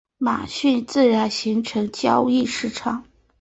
[0.17, 3.05] 马甸自然形成交易市场。